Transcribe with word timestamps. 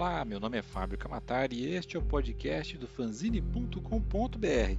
Olá, 0.00 0.24
meu 0.24 0.38
nome 0.38 0.56
é 0.56 0.62
Fábio 0.62 0.96
Camatari 0.96 1.56
e 1.56 1.74
este 1.74 1.96
é 1.96 1.98
o 1.98 2.04
podcast 2.04 2.78
do 2.78 2.86
fanzine.com.br, 2.86 4.78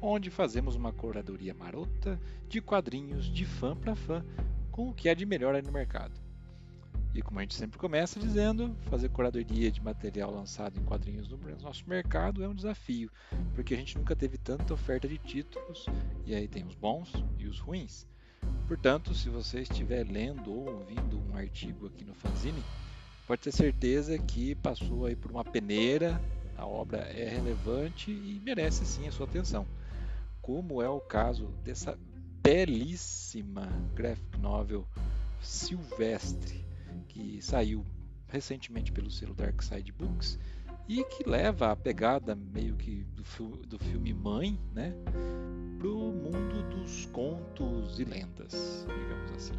onde 0.00 0.30
fazemos 0.30 0.76
uma 0.76 0.92
curadoria 0.92 1.52
marota 1.52 2.20
de 2.48 2.60
quadrinhos 2.60 3.24
de 3.26 3.44
fã 3.44 3.74
para 3.74 3.96
fã 3.96 4.24
com 4.70 4.88
o 4.88 4.94
que 4.94 5.08
há 5.08 5.14
de 5.14 5.26
melhor 5.26 5.56
aí 5.56 5.62
no 5.62 5.72
mercado. 5.72 6.20
E 7.12 7.20
como 7.20 7.40
a 7.40 7.42
gente 7.42 7.56
sempre 7.56 7.80
começa 7.80 8.20
dizendo, 8.20 8.76
fazer 8.82 9.08
curadoria 9.08 9.72
de 9.72 9.82
material 9.82 10.30
lançado 10.30 10.78
em 10.78 10.84
quadrinhos 10.84 11.28
no 11.28 11.36
nosso 11.60 11.82
mercado 11.88 12.44
é 12.44 12.48
um 12.48 12.54
desafio, 12.54 13.10
porque 13.56 13.74
a 13.74 13.76
gente 13.76 13.98
nunca 13.98 14.14
teve 14.14 14.38
tanta 14.38 14.72
oferta 14.72 15.08
de 15.08 15.18
títulos, 15.18 15.86
e 16.24 16.32
aí 16.32 16.46
tem 16.46 16.64
os 16.64 16.76
bons 16.76 17.12
e 17.40 17.48
os 17.48 17.58
ruins. 17.58 18.06
Portanto, 18.68 19.16
se 19.16 19.28
você 19.28 19.62
estiver 19.62 20.06
lendo 20.06 20.52
ou 20.52 20.74
ouvindo 20.74 21.20
um 21.28 21.36
artigo 21.36 21.88
aqui 21.88 22.04
no 22.04 22.14
fanzine, 22.14 22.62
pode 23.30 23.42
ter 23.42 23.52
certeza 23.52 24.18
que 24.18 24.56
passou 24.56 25.06
aí 25.06 25.14
por 25.14 25.30
uma 25.30 25.44
peneira, 25.44 26.20
a 26.56 26.66
obra 26.66 26.98
é 26.98 27.28
relevante 27.28 28.10
e 28.10 28.40
merece 28.42 28.84
sim 28.84 29.06
a 29.06 29.12
sua 29.12 29.24
atenção. 29.24 29.64
Como 30.42 30.82
é 30.82 30.88
o 30.88 30.98
caso 30.98 31.46
dessa 31.62 31.96
belíssima 32.42 33.68
graphic 33.94 34.36
novel 34.36 34.84
Silvestre, 35.40 36.66
que 37.06 37.40
saiu 37.40 37.86
recentemente 38.26 38.90
pelo 38.90 39.08
selo 39.08 39.32
Dark 39.32 39.62
Side 39.62 39.92
Books 39.92 40.36
e 40.88 41.04
que 41.04 41.22
leva 41.22 41.70
a 41.70 41.76
pegada 41.76 42.34
meio 42.34 42.74
que 42.74 43.04
do, 43.14 43.22
do 43.58 43.78
filme 43.78 44.12
Mãe, 44.12 44.58
né, 44.74 44.92
para 45.78 45.88
o 45.88 46.12
mundo 46.12 46.68
dos 46.68 47.06
contos 47.06 48.00
e 48.00 48.04
lendas, 48.04 48.84
digamos 48.88 49.30
assim. 49.36 49.54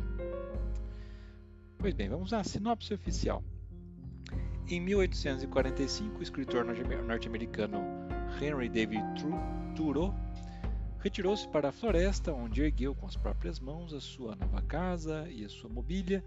Pois 1.78 1.94
bem, 1.94 2.10
vamos 2.10 2.34
à 2.34 2.44
sinopse 2.44 2.94
oficial. 2.94 3.42
Em 4.68 4.80
1845, 4.80 6.20
o 6.20 6.24
escritor 6.24 6.66
norte-americano 6.66 7.80
Henry 8.42 8.70
David 8.70 9.04
Thoreau 9.76 10.14
retirou-se 11.00 11.48
para 11.48 11.70
a 11.70 11.72
floresta, 11.72 12.32
onde 12.32 12.62
ergueu 12.62 12.96
com 12.96 13.06
as 13.06 13.18
próprias 13.18 13.60
mãos 13.60 13.94
a 13.94 14.00
sua 14.00 14.36
nova 14.36 14.62
casa 14.62 15.28
e 15.30 15.44
a 15.44 15.50
sua 15.50 15.70
mobília, 15.70 16.24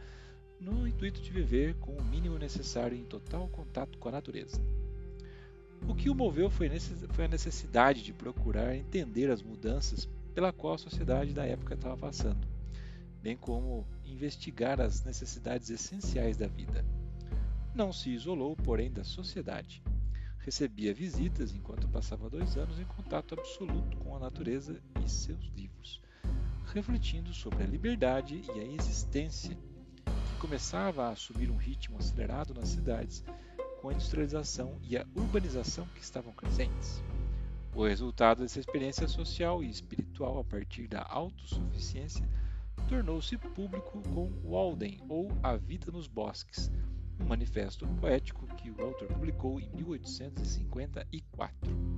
no 0.60 0.86
intuito 0.86 1.20
de 1.20 1.30
viver 1.30 1.74
com 1.76 1.92
o 1.92 2.04
mínimo 2.04 2.38
necessário 2.38 2.96
em 2.96 3.04
total 3.04 3.48
contato 3.48 3.98
com 3.98 4.08
a 4.08 4.12
natureza. 4.12 4.60
O 5.88 5.94
que 5.94 6.10
o 6.10 6.14
moveu 6.14 6.50
foi 6.50 6.66
a 6.66 7.28
necessidade 7.28 8.02
de 8.02 8.12
procurar 8.12 8.74
entender 8.74 9.30
as 9.30 9.42
mudanças 9.42 10.08
pela 10.34 10.52
qual 10.52 10.74
a 10.74 10.78
sociedade 10.78 11.32
da 11.32 11.46
época 11.46 11.74
estava 11.74 11.96
passando, 11.96 12.46
bem 13.22 13.36
como 13.36 13.86
investigar 14.04 14.80
as 14.80 15.04
necessidades 15.04 15.70
essenciais 15.70 16.36
da 16.36 16.46
vida. 16.46 16.84
Não 17.74 17.92
se 17.92 18.10
isolou, 18.10 18.54
porém, 18.54 18.88
da 18.88 19.02
sociedade. 19.02 19.82
Recebia 20.38 20.94
visitas 20.94 21.52
enquanto 21.52 21.88
passava 21.88 22.30
dois 22.30 22.56
anos 22.56 22.78
em 22.78 22.84
contato 22.84 23.34
absoluto 23.34 23.96
com 23.96 24.14
a 24.14 24.20
natureza 24.20 24.80
e 25.04 25.10
seus 25.10 25.44
livros, 25.56 26.00
refletindo 26.66 27.34
sobre 27.34 27.64
a 27.64 27.66
liberdade 27.66 28.42
e 28.54 28.60
a 28.60 28.64
existência, 28.64 29.56
que 29.56 30.38
começava 30.38 31.06
a 31.06 31.10
assumir 31.10 31.50
um 31.50 31.56
ritmo 31.56 31.98
acelerado 31.98 32.54
nas 32.54 32.68
cidades 32.68 33.24
com 33.80 33.88
a 33.88 33.92
industrialização 33.92 34.78
e 34.80 34.96
a 34.96 35.04
urbanização 35.12 35.84
que 35.96 36.00
estavam 36.00 36.32
crescentes. 36.32 37.02
O 37.74 37.84
resultado 37.84 38.42
dessa 38.42 38.60
experiência 38.60 39.08
social 39.08 39.64
e 39.64 39.68
espiritual 39.68 40.38
a 40.38 40.44
partir 40.44 40.86
da 40.86 41.02
autossuficiência 41.02 42.28
tornou-se 42.88 43.36
público 43.36 44.00
com 44.14 44.30
Walden, 44.48 45.00
ou 45.08 45.32
A 45.42 45.56
Vida 45.56 45.90
nos 45.90 46.06
Bosques, 46.06 46.70
um 47.20 47.24
manifesto 47.24 47.86
poético 48.00 48.46
que 48.56 48.70
o 48.70 48.80
autor 48.80 49.08
publicou 49.08 49.60
em 49.60 49.68
1854. 49.70 51.94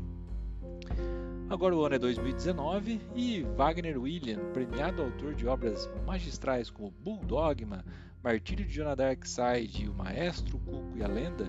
Agora 1.48 1.76
o 1.76 1.84
ano 1.84 1.94
é 1.94 1.98
2019 1.98 3.00
e 3.14 3.42
Wagner 3.56 4.00
William, 4.00 4.38
premiado 4.52 5.02
autor 5.02 5.34
de 5.34 5.46
obras 5.46 5.88
magistrais 6.04 6.68
como 6.68 6.90
Bulldogma, 6.90 7.84
Martírio 8.22 8.66
de 8.66 8.72
Jonah 8.72 8.96
Darkside, 8.96 9.88
O 9.88 9.94
Maestro, 9.94 10.58
Cuco 10.58 10.96
e 10.96 11.04
a 11.04 11.06
Lenda, 11.06 11.48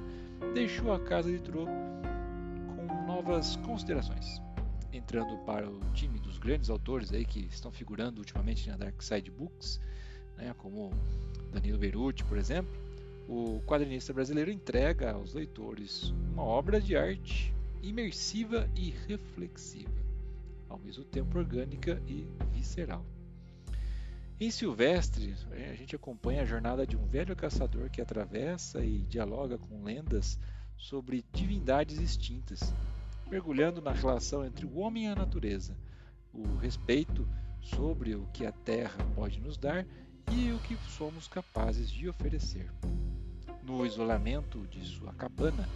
deixou 0.54 0.94
a 0.94 1.00
casa 1.00 1.32
de 1.32 1.40
Tro 1.40 1.66
com 1.66 3.08
novas 3.08 3.56
considerações. 3.58 4.40
Entrando 4.94 5.36
para 5.40 5.68
o 5.68 5.80
time 5.94 6.20
dos 6.20 6.38
grandes 6.38 6.70
autores 6.70 7.12
aí 7.12 7.26
que 7.26 7.48
estão 7.48 7.72
figurando 7.72 8.20
ultimamente 8.20 8.70
na 8.70 8.78
Darkside 8.78 9.32
Books, 9.32 9.80
né, 10.38 10.54
como 10.60 10.92
Danilo 11.52 11.80
Beruti, 11.80 12.24
por 12.24 12.38
exemplo, 12.38 12.87
o 13.28 13.62
quadrinista 13.66 14.14
brasileiro 14.14 14.50
entrega 14.50 15.12
aos 15.12 15.34
leitores 15.34 16.14
uma 16.32 16.44
obra 16.44 16.80
de 16.80 16.96
arte 16.96 17.54
imersiva 17.84 18.70
e 18.76 18.90
reflexiva, 19.08 19.92
ao 20.70 20.80
mesmo 20.80 21.04
tempo 21.04 21.38
orgânica 21.38 22.02
e 22.08 22.28
visceral. 22.52 23.06
Em 24.40 24.52
Silvestre, 24.52 25.34
a 25.52 25.74
gente 25.74 25.96
acompanha 25.96 26.44
a 26.44 26.46
jornada 26.46 26.86
de 26.86 26.96
um 26.96 27.06
velho 27.08 27.36
caçador 27.36 27.90
que 27.90 28.02
atravessa 28.02 28.84
e 28.84 29.00
dialoga 29.00 29.58
com 29.58 29.84
lendas 29.84 30.40
sobre 30.78 31.26
divindades 31.34 32.00
extintas, 32.00 32.74
mergulhando 33.30 33.82
na 33.82 33.92
relação 33.92 34.46
entre 34.46 34.66
o 34.66 34.78
homem 34.78 35.06
e 35.06 35.08
a 35.08 35.16
natureza, 35.16 35.76
o 36.32 36.56
respeito 36.58 37.28
sobre 37.62 38.16
o 38.16 38.28
que 38.28 38.46
a 38.46 38.52
terra 38.52 39.04
pode 39.16 39.40
nos 39.40 39.58
dar 39.58 39.86
e 40.32 40.52
o 40.52 40.60
que 40.60 40.78
somos 40.90 41.28
capazes 41.28 41.90
de 41.90 42.08
oferecer. 42.08 42.70
No 43.68 43.86
isolamento 43.86 44.66
de 44.68 44.80
sua 44.86 45.12
cabana, 45.12 45.68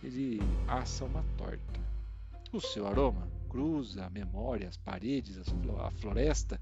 ele 0.00 0.38
assa 0.68 1.04
uma 1.04 1.24
torta. 1.36 1.80
O 2.52 2.60
seu 2.60 2.86
aroma 2.86 3.26
cruza 3.48 4.06
a 4.06 4.10
memória, 4.10 4.68
as 4.68 4.76
paredes, 4.76 5.36
a 5.38 5.90
floresta 5.90 6.60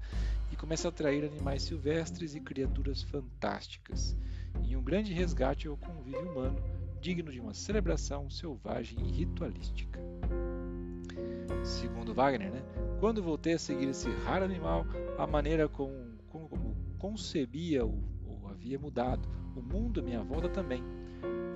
e 0.51 0.55
começa 0.55 0.87
a 0.87 0.89
atrair 0.89 1.23
animais 1.23 1.61
silvestres 1.61 2.33
e 2.33 2.39
criaturas 2.39 3.03
fantásticas, 3.03 4.17
em 4.63 4.75
um 4.75 4.81
grande 4.81 5.13
resgate 5.13 5.67
ao 5.67 5.77
convívio 5.77 6.31
humano, 6.31 6.57
digno 6.99 7.31
de 7.31 7.39
uma 7.39 7.53
celebração 7.53 8.27
selvagem 8.27 8.97
e 9.05 9.11
ritualística. 9.11 9.99
Segundo 11.63 12.11
Wagner, 12.11 12.51
né, 12.51 12.63
quando 12.99 13.21
voltei 13.21 13.53
a 13.53 13.59
seguir 13.59 13.89
esse 13.89 14.09
raro 14.25 14.45
animal, 14.45 14.87
a 15.15 15.27
maneira 15.27 15.69
como, 15.69 16.17
como, 16.27 16.49
como 16.49 16.75
concebia 16.97 17.85
o, 17.85 18.03
ou 18.25 18.47
havia 18.47 18.79
mudado 18.79 19.40
o 19.61 19.63
mundo 19.63 19.99
à 19.99 20.03
minha 20.03 20.23
volta 20.23 20.49
também. 20.49 20.83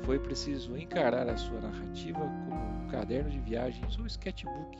Foi 0.03 0.19
preciso 0.19 0.77
encarar 0.77 1.27
a 1.27 1.35
sua 1.35 1.59
narrativa 1.59 2.19
como 2.19 2.83
um 2.83 2.87
caderno 2.87 3.29
de 3.29 3.39
viagens 3.39 3.97
ou 3.97 4.05
sketchbook 4.05 4.77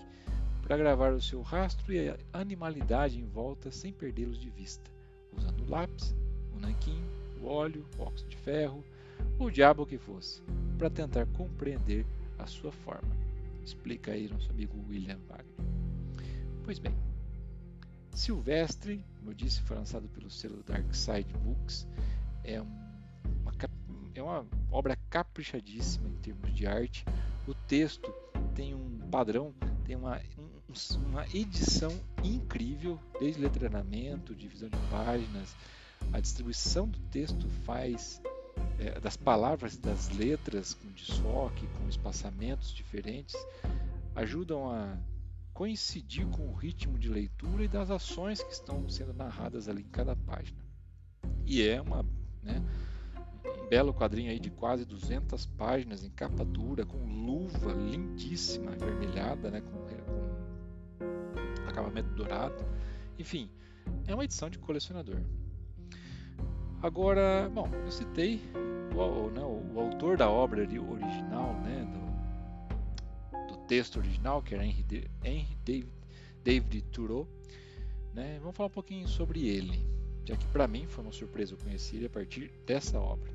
para 0.62 0.78
gravar 0.78 1.14
o 1.14 1.22
seu 1.22 1.42
rastro 1.42 1.92
e 1.92 2.10
a 2.10 2.18
animalidade 2.34 3.20
em 3.20 3.26
volta 3.26 3.72
sem 3.72 3.92
perdê-los 3.92 4.40
de 4.40 4.50
vista, 4.50 4.90
usando 5.36 5.62
o 5.62 5.70
lápis, 5.70 6.16
o 6.56 6.60
nanquim, 6.60 7.04
o 7.42 7.48
óleo, 7.48 7.86
o 7.98 8.04
óxido 8.04 8.30
de 8.30 8.38
ferro, 8.38 8.84
o 9.40 9.50
diabo 9.50 9.86
que 9.86 9.98
fosse, 9.98 10.42
para 10.78 10.90
tentar 10.90 11.26
compreender 11.28 12.06
a 12.40 12.46
sua 12.46 12.72
forma. 12.72 13.16
Explica 13.64 14.12
aí 14.12 14.28
nosso 14.28 14.50
amigo 14.52 14.74
William 14.90 15.20
Wagner. 15.28 15.66
Pois 16.64 16.80
bem, 16.80 16.96
Silvestre, 18.12 19.04
como 19.20 19.32
eu 19.32 19.36
disse, 19.36 19.62
foi 19.62 19.78
lançado 19.78 20.08
pelo 20.10 20.30
selo 20.30 20.64
Dark 20.64 20.94
Side 20.94 21.32
Books, 21.44 21.88
é 22.44 22.62
um 22.62 22.85
é 24.16 24.24
uma 24.24 24.46
obra 24.72 24.98
caprichadíssima 25.10 26.10
em 26.10 26.16
termos 26.18 26.54
de 26.54 26.66
arte. 26.66 27.06
O 27.48 27.54
texto 27.54 28.14
tem 28.54 28.74
um 28.74 29.00
padrão, 29.12 29.54
tem 29.84 29.96
uma, 29.96 30.20
um, 30.38 31.08
uma 31.08 31.26
edição 31.34 31.92
incrível, 32.24 33.00
desde 33.20 33.42
letramento, 33.42 34.36
divisão 34.36 34.70
de 34.70 34.78
páginas, 34.90 35.56
a 36.12 36.20
distribuição 36.20 36.88
do 36.88 37.00
texto 37.12 37.48
faz 37.66 38.22
é, 38.80 39.00
das 39.00 39.18
palavras, 39.18 39.78
das 39.78 40.10
letras 40.10 40.74
com 40.74 40.88
desfoque, 40.92 41.68
com 41.68 41.90
espaçamentos 41.90 42.74
diferentes, 42.74 43.36
ajudam 44.16 44.70
a 44.70 44.98
coincidir 45.54 46.26
com 46.28 46.50
o 46.50 46.54
ritmo 46.54 46.98
de 46.98 47.10
leitura 47.10 47.64
e 47.64 47.68
das 47.68 47.90
ações 47.90 48.44
que 48.44 48.52
estão 48.52 48.88
sendo 48.90 49.14
narradas 49.14 49.70
ali 49.70 49.82
em 49.82 49.90
cada 49.90 50.16
página. 50.16 50.60
E 51.46 51.66
é 51.66 51.82
uma, 51.82 52.06
belo 53.66 53.94
quadrinho 53.94 54.32
aí 54.32 54.40
de 54.40 54.50
quase 54.50 54.86
200 54.86 55.46
páginas 55.48 56.04
em 56.04 56.10
capa 56.10 56.46
dura, 56.46 56.86
com 56.86 56.98
luva 56.98 57.72
lindíssima, 57.74 58.72
avermelhada, 58.72 59.50
né, 59.50 59.62
com, 59.62 59.72
com 59.72 61.68
acabamento 61.68 62.10
dourado. 62.10 62.64
Enfim, 63.18 63.50
é 64.08 64.14
uma 64.14 64.24
edição 64.24 64.50
de 64.50 64.60
colecionador. 64.60 65.20
Agora, 66.82 67.50
bom, 67.54 67.70
eu 67.84 67.92
citei 67.92 68.40
o, 68.96 69.30
né, 69.32 69.42
o, 69.42 69.80
autor 69.80 70.18
da 70.18 70.30
obra 70.30 70.62
original, 70.62 71.54
né, 71.62 71.86
do, 71.92 73.54
do, 73.54 73.58
texto 73.66 73.98
original, 73.98 74.42
que 74.42 74.54
era 74.54 74.64
Henry, 74.64 75.10
Henry 75.24 75.58
David, 75.66 75.92
David 76.44 76.82
Thoreau. 76.92 77.28
Né, 78.14 78.38
vamos 78.40 78.56
falar 78.56 78.68
um 78.68 78.74
pouquinho 78.74 79.08
sobre 79.08 79.48
ele, 79.48 79.86
já 80.24 80.38
que 80.38 80.46
para 80.48 80.68
mim 80.68 80.86
foi 80.88 81.04
uma 81.04 81.12
surpresa 81.12 81.54
eu 81.54 81.58
conhecer 81.58 81.98
ele 81.98 82.06
a 82.06 82.10
partir 82.10 82.50
dessa 82.66 83.00
obra. 83.00 83.35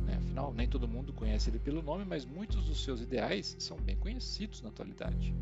Né? 0.00 0.16
Afinal, 0.16 0.52
nem 0.52 0.68
todo 0.68 0.88
mundo 0.88 1.12
conhece 1.12 1.50
ele 1.50 1.58
pelo 1.58 1.82
nome, 1.82 2.04
mas 2.04 2.24
muitos 2.24 2.66
dos 2.66 2.82
seus 2.82 3.00
ideais 3.00 3.56
são 3.58 3.76
bem 3.76 3.96
conhecidos 3.96 4.60
na 4.62 4.68
atualidade. 4.68 5.34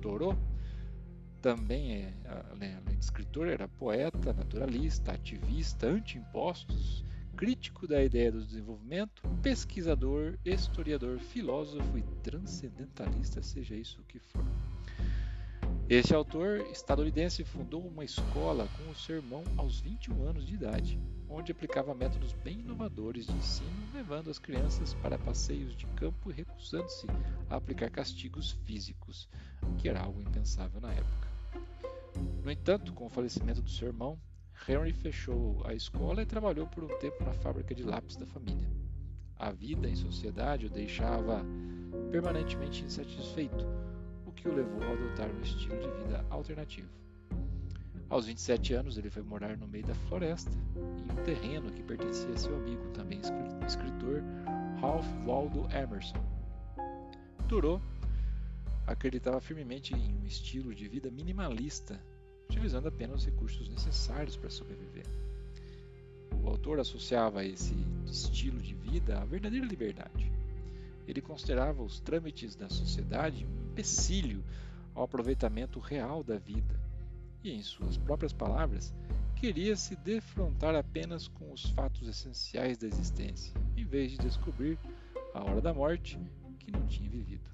Thoreau 0.00 0.36
também, 1.40 1.92
é, 1.94 2.14
além 2.52 2.96
de 2.96 3.04
escritor, 3.04 3.48
era 3.48 3.66
poeta, 3.66 4.32
naturalista, 4.32 5.12
ativista, 5.12 5.88
anti-impostos, 5.88 7.04
crítico 7.36 7.88
da 7.88 8.02
ideia 8.02 8.30
do 8.30 8.44
desenvolvimento, 8.44 9.22
pesquisador, 9.42 10.38
historiador, 10.44 11.18
filósofo 11.18 11.98
e 11.98 12.02
transcendentalista, 12.22 13.42
seja 13.42 13.74
isso 13.74 14.00
o 14.00 14.04
que 14.04 14.20
for. 14.20 14.44
Este 15.94 16.14
autor 16.14 16.60
estadunidense 16.70 17.44
fundou 17.44 17.86
uma 17.86 18.02
escola 18.02 18.66
com 18.78 18.90
o 18.90 18.94
seu 18.94 19.16
irmão 19.16 19.44
aos 19.58 19.78
21 19.78 20.26
anos 20.26 20.46
de 20.46 20.54
idade, 20.54 20.98
onde 21.28 21.52
aplicava 21.52 21.94
métodos 21.94 22.32
bem 22.32 22.60
inovadores 22.60 23.26
de 23.26 23.32
ensino, 23.34 23.68
levando 23.92 24.30
as 24.30 24.38
crianças 24.38 24.94
para 24.94 25.18
passeios 25.18 25.76
de 25.76 25.84
campo 25.88 26.30
e 26.30 26.32
recusando-se 26.32 27.06
a 27.50 27.56
aplicar 27.56 27.90
castigos 27.90 28.52
físicos, 28.64 29.28
que 29.76 29.86
era 29.86 30.00
algo 30.00 30.22
impensável 30.22 30.80
na 30.80 30.94
época. 30.94 31.28
No 32.42 32.50
entanto, 32.50 32.94
com 32.94 33.04
o 33.04 33.10
falecimento 33.10 33.60
do 33.60 33.68
seu 33.68 33.88
irmão, 33.88 34.18
Henry 34.66 34.94
fechou 34.94 35.62
a 35.66 35.74
escola 35.74 36.22
e 36.22 36.26
trabalhou 36.26 36.66
por 36.68 36.84
um 36.84 36.98
tempo 37.00 37.22
na 37.22 37.34
fábrica 37.34 37.74
de 37.74 37.82
lápis 37.82 38.16
da 38.16 38.24
família. 38.24 38.66
A 39.36 39.50
vida 39.50 39.86
em 39.90 39.94
sociedade 39.94 40.64
o 40.64 40.70
deixava 40.70 41.44
permanentemente 42.10 42.82
insatisfeito, 42.82 43.66
o 44.32 44.34
que 44.34 44.48
o 44.48 44.54
levou 44.54 44.82
a 44.82 44.92
adotar 44.92 45.30
um 45.30 45.40
estilo 45.42 45.78
de 45.78 46.02
vida 46.02 46.24
alternativo. 46.30 46.88
Aos 48.08 48.26
27 48.26 48.74
anos, 48.74 48.98
ele 48.98 49.08
foi 49.08 49.22
morar 49.22 49.56
no 49.56 49.66
meio 49.68 49.86
da 49.86 49.94
floresta, 49.94 50.50
em 50.76 51.12
um 51.12 51.24
terreno 51.24 51.70
que 51.70 51.82
pertencia 51.82 52.28
a 52.30 52.36
seu 52.36 52.54
amigo, 52.56 52.90
também 52.90 53.20
escritor, 53.66 54.22
Ralph 54.80 55.06
Waldo 55.24 55.66
Emerson. 55.74 56.22
Thoreau 57.48 57.80
acreditava 58.86 59.40
firmemente 59.40 59.94
em 59.94 60.14
um 60.14 60.26
estilo 60.26 60.74
de 60.74 60.88
vida 60.88 61.10
minimalista, 61.10 61.98
utilizando 62.50 62.88
apenas 62.88 63.20
os 63.20 63.26
recursos 63.26 63.68
necessários 63.68 64.36
para 64.36 64.50
sobreviver. 64.50 65.06
O 66.42 66.48
autor 66.48 66.80
associava 66.80 67.44
esse 67.44 67.74
estilo 68.06 68.60
de 68.60 68.74
vida 68.74 69.20
à 69.20 69.24
verdadeira 69.24 69.64
liberdade. 69.64 70.30
Ele 71.06 71.20
considerava 71.20 71.82
os 71.82 72.00
trâmites 72.00 72.54
da 72.54 72.68
sociedade 72.68 73.46
empecilho 73.72 74.44
ao 74.94 75.04
aproveitamento 75.04 75.80
real 75.80 76.22
da 76.22 76.36
vida 76.36 76.78
e, 77.42 77.50
em 77.50 77.62
suas 77.62 77.96
próprias 77.96 78.32
palavras, 78.32 78.94
queria 79.34 79.74
se 79.74 79.96
defrontar 79.96 80.74
apenas 80.74 81.26
com 81.26 81.50
os 81.50 81.64
fatos 81.70 82.06
essenciais 82.06 82.76
da 82.76 82.86
existência, 82.86 83.52
em 83.76 83.84
vez 83.84 84.12
de 84.12 84.18
descobrir, 84.18 84.78
a 85.34 85.42
hora 85.42 85.62
da 85.62 85.72
morte, 85.72 86.18
que 86.58 86.70
não 86.70 86.86
tinha 86.86 87.08
vivido. 87.08 87.50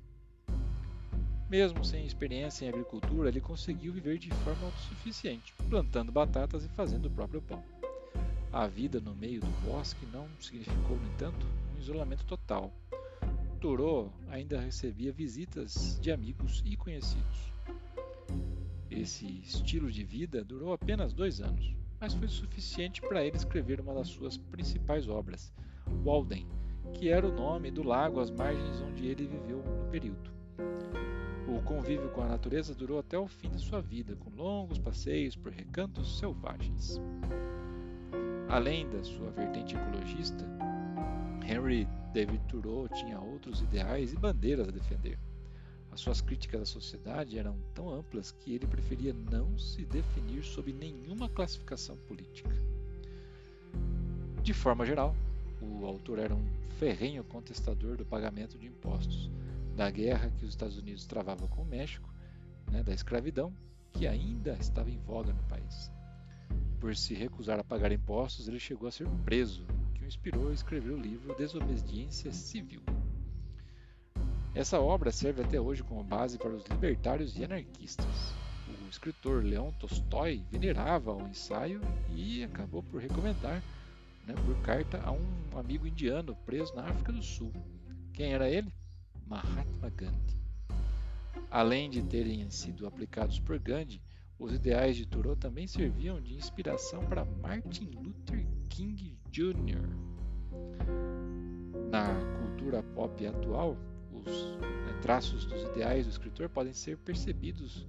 Mesmo 1.48 1.84
sem 1.84 2.04
experiência 2.04 2.66
em 2.66 2.68
agricultura, 2.68 3.28
ele 3.28 3.40
conseguiu 3.40 3.92
viver 3.92 4.18
de 4.18 4.30
forma 4.42 4.66
autossuficiente, 4.66 5.54
plantando 5.70 6.12
batatas 6.12 6.64
e 6.64 6.68
fazendo 6.70 7.06
o 7.06 7.10
próprio 7.10 7.40
pão. 7.40 7.62
A 8.52 8.66
vida 8.66 9.00
no 9.00 9.14
meio 9.14 9.40
do 9.40 9.70
bosque 9.70 10.04
não 10.12 10.28
significou, 10.40 10.96
no 10.96 11.08
entanto, 11.08 11.46
um 11.74 11.80
isolamento 11.80 12.24
total. 12.24 12.72
Thoreau 13.60 14.12
ainda 14.28 14.60
recebia 14.60 15.12
visitas 15.12 15.98
de 16.00 16.12
amigos 16.12 16.62
e 16.64 16.76
conhecidos. 16.76 17.52
Esse 18.88 19.26
estilo 19.40 19.90
de 19.90 20.04
vida 20.04 20.44
durou 20.44 20.72
apenas 20.72 21.12
dois 21.12 21.40
anos, 21.40 21.74
mas 22.00 22.14
foi 22.14 22.28
suficiente 22.28 23.00
para 23.00 23.24
ele 23.24 23.36
escrever 23.36 23.80
uma 23.80 23.94
das 23.94 24.08
suas 24.08 24.36
principais 24.36 25.08
obras, 25.08 25.52
Walden, 26.04 26.46
que 26.94 27.08
era 27.08 27.26
o 27.26 27.34
nome 27.34 27.70
do 27.70 27.82
lago 27.82 28.20
às 28.20 28.30
margens 28.30 28.80
onde 28.80 29.06
ele 29.06 29.26
viveu 29.26 29.58
no 29.58 29.90
período. 29.90 30.30
O 31.48 31.60
convívio 31.62 32.10
com 32.10 32.22
a 32.22 32.28
natureza 32.28 32.74
durou 32.74 32.98
até 32.98 33.18
o 33.18 33.26
fim 33.26 33.50
de 33.50 33.60
sua 33.60 33.80
vida, 33.80 34.14
com 34.16 34.30
longos 34.30 34.78
passeios 34.78 35.34
por 35.34 35.50
recantos 35.50 36.18
selvagens. 36.18 37.00
Além 38.48 38.88
da 38.88 39.02
sua 39.02 39.30
vertente 39.30 39.74
ecologista, 39.74 40.44
Henry 41.44 41.88
David 42.12 42.40
Thoreau 42.48 42.88
tinha 42.88 43.20
outros 43.20 43.60
ideais 43.60 44.12
e 44.12 44.16
bandeiras 44.16 44.68
a 44.68 44.72
defender. 44.72 45.18
As 45.90 46.00
suas 46.00 46.20
críticas 46.20 46.62
à 46.62 46.66
sociedade 46.66 47.38
eram 47.38 47.56
tão 47.74 47.90
amplas 47.90 48.30
que 48.30 48.54
ele 48.54 48.66
preferia 48.66 49.12
não 49.12 49.58
se 49.58 49.84
definir 49.84 50.42
sob 50.42 50.72
nenhuma 50.72 51.28
classificação 51.28 51.96
política. 52.06 52.54
De 54.42 54.54
forma 54.54 54.86
geral, 54.86 55.14
o 55.60 55.84
autor 55.84 56.18
era 56.18 56.34
um 56.34 56.46
ferrenho 56.78 57.24
contestador 57.24 57.96
do 57.96 58.04
pagamento 58.04 58.56
de 58.56 58.66
impostos, 58.66 59.30
da 59.74 59.90
guerra 59.90 60.30
que 60.38 60.44
os 60.44 60.50
Estados 60.50 60.78
Unidos 60.78 61.06
travavam 61.06 61.48
com 61.48 61.62
o 61.62 61.66
México, 61.66 62.08
né, 62.70 62.82
da 62.82 62.94
escravidão, 62.94 63.52
que 63.92 64.06
ainda 64.06 64.56
estava 64.60 64.90
em 64.90 64.98
voga 64.98 65.32
no 65.32 65.42
país. 65.44 65.90
Por 66.80 66.94
se 66.94 67.14
recusar 67.14 67.58
a 67.58 67.64
pagar 67.64 67.90
impostos, 67.90 68.46
ele 68.46 68.60
chegou 68.60 68.88
a 68.88 68.92
ser 68.92 69.08
preso, 69.24 69.66
inspirou 70.08 70.48
a 70.48 70.54
escrever 70.54 70.92
o 70.92 71.00
livro 71.00 71.36
Desobediência 71.36 72.32
Civil. 72.32 72.80
Essa 74.54 74.80
obra 74.80 75.12
serve 75.12 75.42
até 75.42 75.60
hoje 75.60 75.82
como 75.82 76.02
base 76.02 76.38
para 76.38 76.48
os 76.48 76.64
libertários 76.64 77.38
e 77.38 77.44
anarquistas. 77.44 78.34
O 78.66 78.88
escritor 78.88 79.44
Leon 79.44 79.70
Tolstói 79.72 80.42
venerava 80.50 81.12
o 81.12 81.28
ensaio 81.28 81.80
e 82.10 82.42
acabou 82.42 82.82
por 82.82 83.02
recomendar, 83.02 83.62
né, 84.26 84.34
por 84.46 84.58
carta, 84.62 84.98
a 85.04 85.12
um 85.12 85.58
amigo 85.58 85.86
indiano 85.86 86.34
preso 86.46 86.74
na 86.74 86.84
África 86.84 87.12
do 87.12 87.22
Sul. 87.22 87.52
Quem 88.14 88.32
era 88.32 88.48
ele? 88.48 88.72
Mahatma 89.26 89.90
Gandhi. 89.90 90.38
Além 91.50 91.90
de 91.90 92.02
terem 92.02 92.50
sido 92.50 92.86
aplicados 92.86 93.38
por 93.38 93.58
Gandhi, 93.58 94.02
os 94.38 94.52
ideais 94.52 94.96
de 94.96 95.04
Thoreau 95.04 95.34
também 95.34 95.66
serviam 95.66 96.20
de 96.20 96.34
inspiração 96.34 97.04
para 97.04 97.24
Martin 97.24 97.90
Luther 97.96 98.46
King 98.68 99.18
Jr. 99.30 99.88
Na 101.90 102.14
cultura 102.38 102.82
pop 102.82 103.26
atual, 103.26 103.76
os 104.12 104.56
né, 104.58 104.98
traços 105.02 105.44
dos 105.44 105.62
ideais 105.64 106.06
do 106.06 106.10
escritor 106.10 106.48
podem 106.48 106.72
ser 106.72 106.96
percebidos 106.98 107.86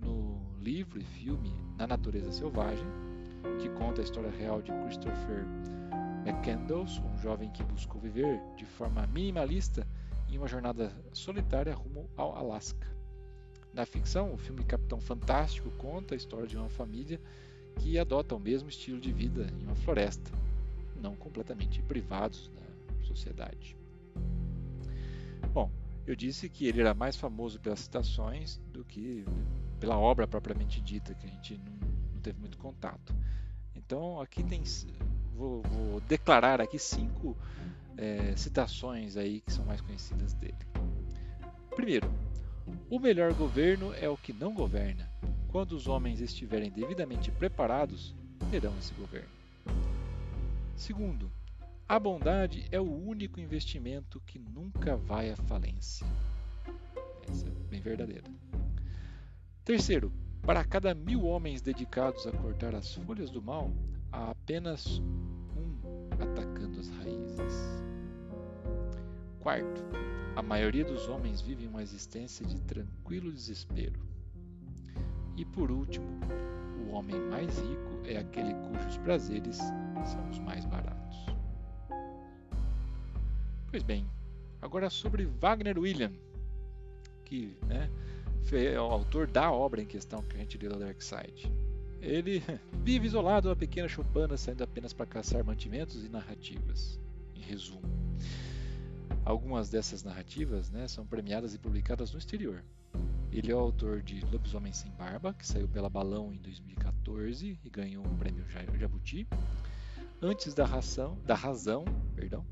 no 0.00 0.40
livro 0.60 1.00
e 1.00 1.04
filme 1.04 1.52
Na 1.76 1.86
Natureza 1.86 2.32
Selvagem, 2.32 2.86
que 3.60 3.68
conta 3.70 4.00
a 4.00 4.04
história 4.04 4.30
real 4.30 4.60
de 4.60 4.72
Christopher 4.72 5.46
McCandless, 6.26 7.00
um 7.00 7.16
jovem 7.18 7.50
que 7.50 7.62
buscou 7.64 8.00
viver 8.00 8.40
de 8.56 8.64
forma 8.64 9.06
minimalista 9.06 9.86
em 10.28 10.38
uma 10.38 10.48
jornada 10.48 10.92
solitária 11.12 11.74
rumo 11.74 12.08
ao 12.16 12.36
Alasca. 12.36 13.01
Na 13.72 13.86
ficção, 13.86 14.34
o 14.34 14.36
filme 14.36 14.62
Capitão 14.64 15.00
Fantástico 15.00 15.70
conta 15.78 16.14
a 16.14 16.16
história 16.16 16.46
de 16.46 16.56
uma 16.56 16.68
família 16.68 17.20
que 17.76 17.98
adota 17.98 18.34
o 18.34 18.40
mesmo 18.40 18.68
estilo 18.68 19.00
de 19.00 19.10
vida 19.10 19.46
em 19.60 19.64
uma 19.64 19.74
floresta, 19.74 20.30
não 21.00 21.16
completamente 21.16 21.80
privados 21.82 22.50
da 22.54 23.04
sociedade. 23.06 23.76
Bom, 25.54 25.70
eu 26.06 26.14
disse 26.14 26.48
que 26.48 26.66
ele 26.66 26.80
era 26.80 26.92
mais 26.92 27.16
famoso 27.16 27.58
pelas 27.60 27.80
citações 27.80 28.60
do 28.72 28.84
que 28.84 29.24
pela 29.80 29.98
obra 29.98 30.26
propriamente 30.26 30.80
dita, 30.80 31.14
que 31.14 31.26
a 31.26 31.30
gente 31.30 31.58
não, 31.58 32.20
teve 32.20 32.38
muito 32.38 32.58
contato. 32.58 33.14
Então, 33.74 34.20
aqui 34.20 34.44
tem, 34.44 34.62
vou, 35.34 35.62
vou 35.62 36.00
declarar 36.02 36.60
aqui 36.60 36.78
cinco 36.78 37.36
é, 37.96 38.34
citações 38.36 39.16
aí 39.16 39.40
que 39.40 39.52
são 39.52 39.64
mais 39.64 39.80
conhecidas 39.80 40.34
dele. 40.34 40.56
Primeiro, 41.74 42.08
o 42.90 42.98
melhor 42.98 43.32
governo 43.34 43.92
é 43.94 44.08
o 44.08 44.16
que 44.16 44.32
não 44.32 44.54
governa. 44.54 45.10
Quando 45.48 45.72
os 45.72 45.86
homens 45.86 46.20
estiverem 46.20 46.70
devidamente 46.70 47.30
preparados, 47.30 48.14
terão 48.50 48.72
esse 48.78 48.94
governo. 48.94 49.28
Segundo, 50.74 51.30
a 51.88 51.98
bondade 51.98 52.66
é 52.70 52.80
o 52.80 52.90
único 52.90 53.38
investimento 53.38 54.20
que 54.26 54.38
nunca 54.38 54.96
vai 54.96 55.30
à 55.30 55.36
falência. 55.36 56.06
Essa 57.28 57.46
é 57.46 57.50
bem 57.68 57.80
verdadeira. 57.80 58.24
Terceiro, 59.64 60.12
para 60.42 60.64
cada 60.64 60.94
mil 60.94 61.24
homens 61.24 61.60
dedicados 61.62 62.26
a 62.26 62.32
cortar 62.32 62.74
as 62.74 62.94
folhas 62.94 63.30
do 63.30 63.40
mal, 63.40 63.70
há 64.10 64.30
apenas 64.30 64.98
um 64.98 66.08
atacando 66.18 66.80
as 66.80 66.88
raízes. 66.88 67.91
Quarto, 69.42 69.82
a 70.36 70.42
maioria 70.42 70.84
dos 70.84 71.08
homens 71.08 71.40
vive 71.40 71.66
uma 71.66 71.82
existência 71.82 72.46
de 72.46 72.60
tranquilo 72.60 73.32
desespero. 73.32 74.00
E 75.36 75.44
por 75.44 75.68
último, 75.68 76.06
o 76.86 76.92
homem 76.92 77.20
mais 77.22 77.58
rico 77.58 78.06
é 78.06 78.18
aquele 78.18 78.54
cujos 78.54 78.96
prazeres 78.98 79.56
são 79.56 80.30
os 80.30 80.38
mais 80.38 80.64
baratos. 80.64 81.26
Pois 83.68 83.82
bem, 83.82 84.06
agora 84.60 84.88
sobre 84.88 85.24
Wagner 85.24 85.76
William, 85.76 86.12
que 87.24 87.56
né, 87.66 87.90
é 88.52 88.80
o 88.80 88.84
autor 88.84 89.26
da 89.26 89.50
obra 89.50 89.82
em 89.82 89.86
questão 89.86 90.22
que 90.22 90.36
a 90.36 90.38
gente 90.38 90.56
leu 90.56 90.70
da 90.70 90.86
Dark 90.86 91.02
Side. 91.02 91.52
Ele 92.00 92.40
vive 92.84 93.08
isolado 93.08 93.48
uma 93.48 93.56
pequena 93.56 93.88
choupana, 93.88 94.36
saindo 94.36 94.62
apenas 94.62 94.92
para 94.92 95.04
caçar 95.04 95.42
mantimentos 95.42 96.04
e 96.04 96.08
narrativas. 96.08 97.00
Em 97.34 97.40
resumo. 97.40 97.90
Algumas 99.24 99.70
dessas 99.70 100.02
narrativas 100.02 100.68
né, 100.70 100.88
são 100.88 101.06
premiadas 101.06 101.54
e 101.54 101.58
publicadas 101.58 102.12
no 102.12 102.18
exterior. 102.18 102.64
Ele 103.30 103.50
é 103.50 103.54
o 103.54 103.58
autor 103.58 104.02
de 104.02 104.20
Lobisomem 104.26 104.72
Sem 104.72 104.90
Barba, 104.92 105.32
que 105.32 105.46
saiu 105.46 105.68
pela 105.68 105.88
Balão 105.88 106.34
em 106.34 106.38
2014 106.38 107.58
e 107.64 107.70
ganhou 107.70 108.04
um 108.04 108.16
prêmio 108.16 108.44
Jabuti. 108.78 109.26
Antes 110.20 110.54
da 110.54 110.66
Razão, 110.66 111.16
da 111.24 111.34
Razão 111.34 111.84
perdão, 112.14 112.44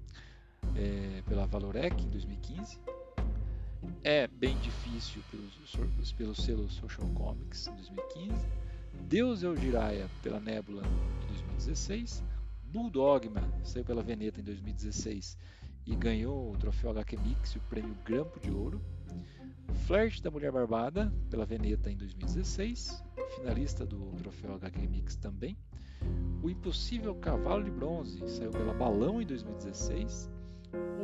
é, 0.77 1.23
pela 1.29 1.45
Valorec 1.45 2.03
em 2.03 2.09
2015. 2.09 2.79
É 4.05 4.27
bem 4.29 4.57
difícil 4.59 5.23
pelo, 5.31 6.15
pelo 6.17 6.35
selo 6.35 6.71
Social 6.71 7.09
Comics 7.15 7.67
em 7.67 7.75
2015. 7.75 8.47
Deus 9.09 9.43
é 9.43 9.49
o 9.49 9.57
Jiraya 9.57 10.09
pela 10.23 10.39
Nebula 10.39 10.83
em 10.85 11.27
2016. 11.27 12.23
Bulldogma 12.65 13.43
saiu 13.65 13.85
pela 13.85 14.03
Veneta 14.03 14.41
em 14.41 14.45
2016 14.45 15.37
e 15.87 15.95
ganhou 15.97 16.53
o 16.53 16.57
troféu 16.57 16.91
HQ 16.91 17.17
Mix 17.19 17.51
e 17.51 17.59
o 17.59 17.63
prêmio 17.63 17.97
Grampo 18.05 18.39
de 18.41 18.51
Ouro. 18.51 18.81
Flirt 19.87 20.21
da 20.23 20.31
Mulher 20.31 20.53
Barbada, 20.53 21.13
pela 21.31 21.45
Veneta 21.45 21.91
em 21.91 21.97
2016, 21.97 23.03
finalista 23.37 23.87
do 23.87 24.13
troféu 24.17 24.55
HQ 24.55 24.87
Mix 24.87 25.17
também. 25.17 25.57
O 26.43 26.49
Impossível 26.49 27.15
Cavalo 27.15 27.65
de 27.65 27.71
Bronze, 27.71 28.19
saiu 28.29 28.51
pela 28.51 28.73
Balão 28.73 29.21
em 29.21 29.27
2016. 29.27 30.31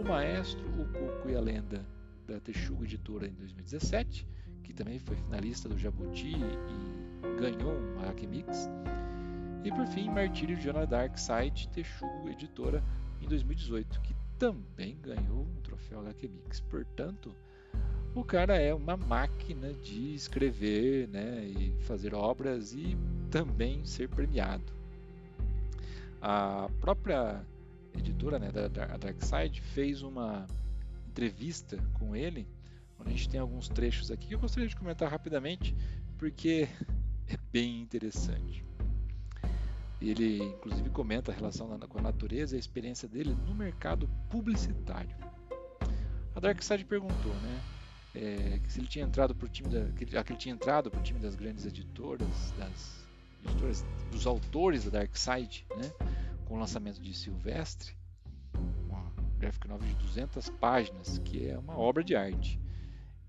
O 0.01 0.09
Maestro, 0.09 0.67
o 0.81 0.87
Coco 0.87 1.29
e 1.29 1.35
a 1.35 1.41
Lenda, 1.41 1.85
da 2.27 2.41
Texuga 2.41 2.85
Editora 2.85 3.27
em 3.27 3.35
2017, 3.35 4.27
que 4.63 4.73
também 4.73 4.99
foi 4.99 5.17
finalista 5.17 5.69
do 5.69 5.79
Jabuti 5.79 6.35
e 6.35 7.41
ganhou 7.41 7.73
um 7.73 8.01
HQ 8.01 8.27
Mix. 8.27 8.69
E 9.65 9.71
por 9.71 9.87
fim, 9.87 10.09
Martírio 10.09 10.57
de 10.57 10.65
Jonah 10.65 10.85
Dark 10.85 11.17
Side, 11.19 11.69
Texugo 11.69 12.29
Editora, 12.29 12.83
em 13.21 13.29
2018, 13.29 14.01
que 14.01 14.15
também 14.39 14.97
ganhou 15.01 15.43
um 15.43 15.61
troféu 15.63 16.01
HQ 16.01 16.29
Mix. 16.29 16.61
Portanto, 16.61 17.35
o 18.15 18.25
cara 18.25 18.57
é 18.57 18.73
uma 18.73 18.97
máquina 18.97 19.73
de 19.75 20.15
escrever 20.15 21.09
né, 21.09 21.45
e 21.45 21.77
fazer 21.83 22.15
obras 22.15 22.73
e 22.73 22.97
também 23.31 23.85
ser 23.85 24.09
premiado. 24.09 24.73
A 26.21 26.69
própria 26.81 27.45
editora 27.95 28.39
né, 28.39 28.51
da, 28.51 28.69
da 28.69 28.97
Darkside 28.97 29.61
fez 29.61 30.03
uma 30.03 30.47
entrevista 31.09 31.79
com 31.99 32.17
ele, 32.17 32.47
onde 32.99 33.11
a 33.11 33.13
gente 33.13 33.29
tem 33.29 33.41
alguns 33.41 33.69
trechos 33.69 34.11
aqui 34.11 34.29
que 34.29 34.35
eu 34.35 34.39
gostaria 34.39 34.69
de 34.69 34.77
comentar 34.77 35.11
rapidamente, 35.11 35.75
porque 36.19 36.69
é 37.29 37.37
bem 37.53 37.81
interessante. 37.81 38.66
Ele, 40.01 40.43
inclusive, 40.43 40.91
comenta 40.91 41.33
a 41.33 41.35
relação 41.35 41.69
com 41.89 41.99
a 41.99 42.03
natureza 42.03 42.55
e 42.55 42.59
a 42.59 42.61
experiência 42.61 43.09
dele 43.09 43.37
no 43.47 43.55
mercado 43.55 44.09
publicitário. 44.29 45.17
A 46.35 46.41
Darkside 46.41 46.85
perguntou, 46.85 47.33
né? 47.37 47.63
é, 48.17 48.59
se 48.67 48.81
ele 48.81 48.89
tinha 48.89 49.05
entrado 49.05 49.35
para 49.35 49.45
o 49.45 49.49
time 49.49 49.69
da, 49.69 49.93
que, 49.93 50.07
que 50.07 50.33
ele 50.33 50.39
tinha 50.39 50.55
entrado 50.55 50.91
para 50.91 51.01
time 51.03 51.21
das 51.21 51.35
grandes 51.35 51.67
editoras, 51.67 52.53
das 52.59 53.07
editoras, 53.45 53.85
dos 54.11 54.27
autores 54.27 54.85
da 54.85 54.99
Dark 54.99 55.15
Side, 55.15 55.67
né, 55.77 55.93
com 56.47 56.55
o 56.55 56.59
lançamento 56.59 57.01
de 57.01 57.13
Silvestre, 57.13 57.95
uma 58.87 59.13
graphic 59.39 59.69
novel 59.69 59.87
de 59.87 59.95
200 59.97 60.49
páginas, 60.51 61.19
que 61.19 61.47
é 61.47 61.59
uma 61.59 61.77
obra 61.77 62.03
de 62.03 62.17
arte. 62.17 62.59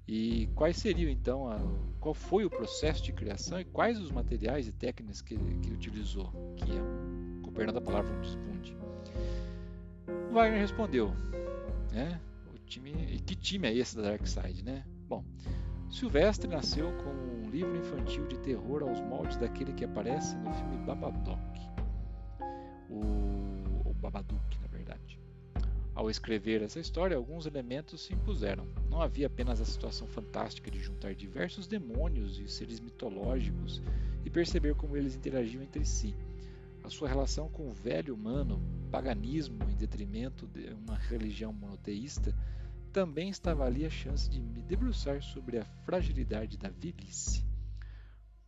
E 0.07 0.47
quais 0.55 0.77
seriam 0.77 1.09
então, 1.09 1.49
a, 1.49 1.59
qual 1.99 2.13
foi 2.13 2.45
o 2.45 2.49
processo 2.49 3.03
de 3.03 3.11
criação 3.11 3.59
e 3.59 3.65
quais 3.65 3.99
os 3.99 4.09
materiais 4.09 4.67
e 4.67 4.71
técnicas 4.71 5.21
que, 5.21 5.35
que 5.35 5.67
ele 5.67 5.73
utilizou, 5.73 6.31
que 6.55 6.71
é 6.71 6.81
um, 6.81 7.51
perdão 7.57 7.73
da 7.73 7.81
palavra, 7.81 8.13
um 8.13 8.21
desbunde. 8.21 8.77
Wagner 10.31 10.61
respondeu, 10.61 11.11
né, 11.91 12.21
time, 12.67 12.91
e 13.09 13.19
que 13.19 13.35
time 13.35 13.67
é 13.67 13.75
esse 13.75 13.95
da 13.95 14.03
Dark 14.03 14.25
Side, 14.27 14.63
né? 14.63 14.83
Bom, 15.09 15.25
Silvestre 15.89 16.47
nasceu 16.47 16.91
com 16.97 17.09
um 17.09 17.49
livro 17.49 17.75
infantil 17.75 18.27
de 18.27 18.37
terror 18.39 18.83
aos 18.83 18.99
moldes 19.01 19.37
daquele 19.37 19.73
que 19.73 19.83
aparece 19.83 20.35
no 20.37 20.53
filme 20.53 20.77
Babadook. 20.85 21.39
O, 22.89 23.89
o 23.89 23.93
Babadook, 23.95 24.57
verdade. 24.59 24.66
Ao 25.97 26.11
escrever 26.11 26.61
essa 26.61 26.79
história, 26.79 27.17
alguns 27.17 27.47
elementos 27.47 28.01
se 28.01 28.13
impuseram. 28.13 28.67
Não 28.87 29.01
havia 29.01 29.25
apenas 29.25 29.59
a 29.59 29.65
situação 29.65 30.05
fantástica 30.05 30.69
de 30.69 30.79
juntar 30.79 31.15
diversos 31.15 31.65
demônios 31.65 32.37
e 32.37 32.47
seres 32.47 32.79
mitológicos 32.79 33.81
e 34.23 34.29
perceber 34.29 34.75
como 34.75 34.95
eles 34.95 35.15
interagiam 35.15 35.63
entre 35.63 35.83
si. 35.83 36.15
A 36.83 36.89
sua 36.91 37.07
relação 37.09 37.49
com 37.49 37.67
o 37.67 37.73
velho 37.73 38.13
humano, 38.13 38.61
paganismo 38.91 39.57
em 39.67 39.75
detrimento 39.75 40.45
de 40.45 40.71
uma 40.71 40.95
religião 40.95 41.51
monoteísta, 41.51 42.31
também 42.93 43.29
estava 43.29 43.65
ali 43.65 43.83
a 43.83 43.89
chance 43.89 44.29
de 44.29 44.39
me 44.39 44.61
debruçar 44.61 45.23
sobre 45.23 45.57
a 45.57 45.65
fragilidade 45.83 46.59
da 46.59 46.69
velhice. 46.69 47.43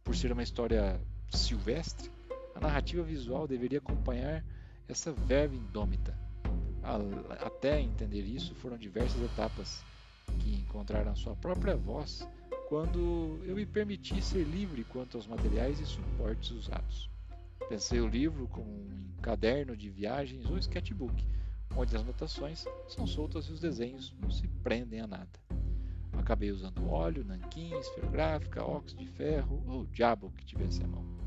Por 0.04 0.16
ser 0.16 0.32
uma 0.32 0.44
história 0.44 1.02
silvestre, 1.32 2.12
a 2.54 2.60
narrativa 2.60 3.02
visual 3.02 3.48
deveria 3.48 3.80
acompanhar 3.80 4.46
essa 4.88 5.12
verve 5.12 5.58
indômita. 5.58 6.29
Até 7.40 7.80
entender 7.80 8.24
isso, 8.24 8.56
foram 8.56 8.78
diversas 8.78 9.22
etapas 9.22 9.86
que 10.40 10.56
encontraram 10.56 11.16
sua 11.16 11.36
própria 11.36 11.76
voz 11.76 12.28
quando 12.68 13.40
eu 13.46 13.56
me 13.56 13.66
permiti 13.66 14.22
ser 14.22 14.44
livre 14.44 14.84
quanto 14.84 15.18
aos 15.18 15.28
materiais 15.28 15.80
e 15.80 15.86
suportes 15.86 16.52
usados. 16.52 17.10
Pensei 17.68 18.00
o 18.00 18.08
livro 18.08 18.48
como 18.48 18.70
um 18.70 19.14
caderno 19.22 19.76
de 19.76 19.90
viagens 19.90 20.50
ou 20.50 20.58
sketchbook, 20.58 21.24
onde 21.76 21.96
as 21.96 22.02
anotações 22.02 22.66
são 22.88 23.06
soltas 23.06 23.46
e 23.46 23.52
os 23.52 23.60
desenhos 23.60 24.16
não 24.20 24.32
se 24.32 24.48
prendem 24.64 25.02
a 25.02 25.08
nada. 25.08 25.40
Acabei 26.14 26.52
usando 26.52 26.90
óleo, 26.90 27.24
nanquim, 27.24 27.74
esferográfica, 27.78 28.64
óxido 28.64 29.04
de 29.04 29.12
ferro 29.12 29.64
ou 29.68 29.82
o 29.82 29.88
diabo 29.88 30.32
que 30.38 30.46
tivesse 30.46 30.84
à 30.84 30.88
mão. 30.88 31.19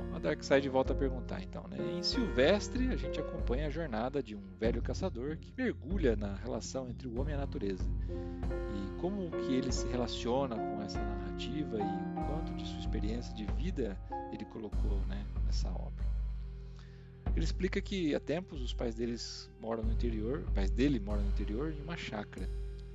Bom, 0.00 0.16
a 0.16 0.18
Darkseid 0.18 0.66
volta 0.70 0.94
a 0.94 0.96
perguntar 0.96 1.42
então, 1.42 1.66
né? 1.68 1.76
Em 1.98 2.02
Silvestre, 2.02 2.88
a 2.88 2.96
gente 2.96 3.20
acompanha 3.20 3.66
a 3.66 3.70
jornada 3.70 4.22
de 4.22 4.34
um 4.34 4.40
velho 4.58 4.80
caçador 4.80 5.36
que 5.36 5.52
mergulha 5.54 6.16
na 6.16 6.36
relação 6.36 6.88
entre 6.88 7.06
o 7.06 7.20
homem 7.20 7.34
e 7.34 7.36
a 7.36 7.40
natureza. 7.40 7.84
E 7.84 9.00
como 9.00 9.30
que 9.30 9.52
ele 9.52 9.70
se 9.70 9.86
relaciona 9.88 10.56
com 10.56 10.82
essa 10.82 10.98
narrativa 10.98 11.76
e 11.76 11.82
o 11.82 12.26
quanto 12.26 12.54
de 12.54 12.66
sua 12.66 12.78
experiência 12.78 13.34
de 13.34 13.44
vida 13.52 13.98
ele 14.32 14.46
colocou 14.46 14.98
né, 15.06 15.22
nessa 15.44 15.68
obra. 15.68 16.06
Ele 17.36 17.44
explica 17.44 17.80
que 17.82 18.14
há 18.14 18.20
tempos 18.20 18.62
os 18.62 18.72
pais 18.72 18.94
deles 18.94 19.50
moram 19.60 19.82
no 19.82 19.92
interior, 19.92 20.44
pais 20.54 20.70
dele 20.70 20.98
moram 20.98 21.22
no 21.22 21.28
interior 21.28 21.74
em 21.78 21.82
uma 21.82 21.96
chácara. 21.96 22.48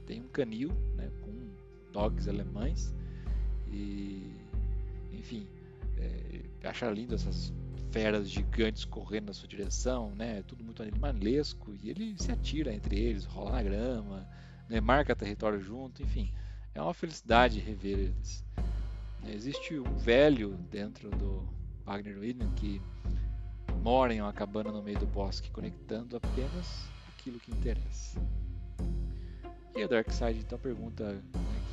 Tem 0.08 0.22
um 0.22 0.28
canil, 0.28 0.72
né, 0.96 1.12
com 1.22 1.32
dogs 1.92 2.28
alemães 2.28 2.94
e, 3.72 4.24
enfim, 5.14 5.48
é, 5.98 6.68
acha 6.68 6.90
lindo 6.90 7.16
essas 7.16 7.54
feras 7.92 8.30
gigantes 8.30 8.84
correndo 8.84 9.28
na 9.28 9.34
sua 9.34 9.48
direção, 9.48 10.14
né? 10.16 10.44
Tudo 10.44 10.64
muito 10.64 10.84
animalesco 10.84 11.74
e 11.82 11.90
ele 11.90 12.16
se 12.18 12.32
atira 12.32 12.74
entre 12.74 13.00
eles, 13.00 13.24
rola 13.24 13.52
na 13.52 13.64
grama, 13.64 14.28
né, 14.68 14.82
marca 14.82 15.16
território 15.16 15.60
junto, 15.62 16.02
enfim, 16.04 16.32
é 16.74 16.82
uma 16.82 16.94
felicidade 16.94 17.60
rever 17.60 18.00
eles. 18.00 18.44
Existe 19.28 19.80
um 19.80 19.96
velho 19.98 20.58
dentro 20.70 21.10
do 21.10 21.48
Wagner 21.86 22.18
William 22.20 22.50
que 22.56 22.82
mora 23.82 24.14
em 24.14 24.22
uma 24.22 24.34
cabana 24.34 24.72
no 24.72 24.84
meio 24.84 25.00
do 25.00 25.08
bosque, 25.08 25.50
conectando 25.52 26.18
apenas 26.18 26.90
aquilo 27.08 27.40
que 27.40 27.52
interessa. 27.52 28.20
E 29.76 29.84
a 29.84 29.88
Darkseid 29.88 30.40
então 30.40 30.60
pergunta, 30.60 31.14
né, 31.14 31.22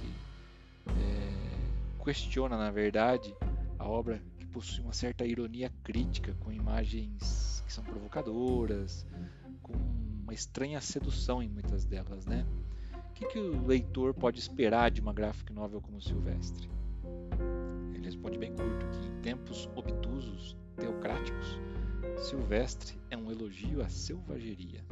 que 0.01 0.91
é, 0.91 2.05
questiona 2.05 2.57
na 2.57 2.71
verdade 2.71 3.35
a 3.83 3.89
obra 3.89 4.23
que 4.39 4.47
possui 4.47 4.85
uma 4.85 4.93
certa 4.93 5.27
ironia 5.27 5.69
crítica, 5.83 6.37
com 6.39 6.53
imagens 6.53 7.65
que 7.67 7.73
são 7.73 7.83
provocadoras, 7.83 9.05
com 9.61 9.73
uma 10.23 10.33
estranha 10.33 10.81
sedução 10.81 11.43
em 11.43 11.49
muitas 11.49 11.85
delas, 11.85 12.25
né? 12.25 12.47
O 13.11 13.13
que, 13.13 13.27
que 13.27 13.39
o 13.41 13.67
leitor 13.67 14.15
pode 14.15 14.39
esperar 14.39 14.91
de 14.93 15.01
uma 15.01 15.13
graphic 15.13 15.53
novel 15.53 15.81
como 15.81 16.01
Silvestre? 16.01 16.71
Ele 17.93 18.05
responde 18.05 18.39
bem 18.39 18.55
curto 18.55 18.87
que 18.89 19.09
em 19.09 19.21
tempos 19.21 19.69
obtusos, 19.75 20.57
teocráticos, 20.77 21.61
Silvestre 22.19 22.97
é 23.11 23.17
um 23.17 23.33
elogio 23.33 23.83
à 23.83 23.89
selvageria. 23.89 24.85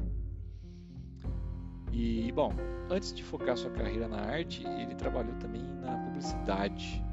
E, 1.93 2.31
bom, 2.33 2.53
antes 2.91 3.13
de 3.15 3.23
focar 3.23 3.57
sua 3.57 3.71
carreira 3.71 4.09
na 4.09 4.21
arte, 4.21 4.65
ele 4.67 4.97
trabalhou 4.97 5.35
também 5.37 5.63
na 5.63 5.97
publicidade. 5.97 7.05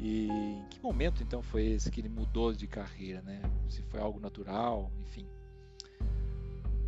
E 0.00 0.28
em 0.28 0.64
que 0.70 0.80
momento 0.80 1.22
então 1.22 1.42
foi 1.42 1.66
esse 1.66 1.90
que 1.90 2.00
ele 2.00 2.08
mudou 2.08 2.54
de 2.54 2.66
carreira, 2.66 3.20
né? 3.20 3.42
Se 3.68 3.82
foi 3.82 4.00
algo 4.00 4.18
natural, 4.18 4.90
enfim. 5.02 5.26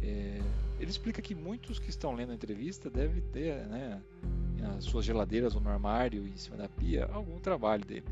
É, 0.00 0.40
ele 0.80 0.90
explica 0.90 1.20
que 1.20 1.34
muitos 1.34 1.78
que 1.78 1.90
estão 1.90 2.14
lendo 2.14 2.32
a 2.32 2.34
entrevista 2.34 2.90
devem 2.90 3.22
ter, 3.30 3.66
né, 3.66 4.02
nas 4.58 4.84
suas 4.84 5.04
geladeiras 5.04 5.54
ou 5.54 5.60
no 5.60 5.68
armário 5.68 6.26
em 6.26 6.36
cima 6.36 6.56
da 6.56 6.68
pia, 6.68 7.06
algum 7.06 7.38
trabalho 7.38 7.84
dele. 7.84 8.06